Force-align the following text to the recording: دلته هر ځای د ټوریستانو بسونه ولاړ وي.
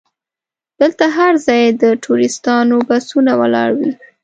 دلته 0.79 1.05
هر 1.17 1.33
ځای 1.45 1.63
د 1.81 1.83
ټوریستانو 2.03 2.75
بسونه 2.89 3.31
ولاړ 3.41 3.69
وي. 3.79 3.91